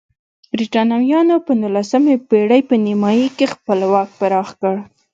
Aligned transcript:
برېټانویانو 0.51 1.35
په 1.45 1.51
نولسمې 1.61 2.15
پېړۍ 2.27 2.61
په 2.69 2.75
نیمایي 2.85 3.27
کې 3.37 3.45
خپل 3.53 3.79
واک 3.91 4.09
پراخ 4.19 4.49
کړ. 4.61 4.75